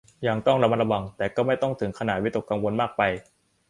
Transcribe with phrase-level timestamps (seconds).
[0.27, 3.01] ยังต้องระมัดระวัง แต่ก็ไม่ต้องถึงขนาดวิตกกังวลมากไป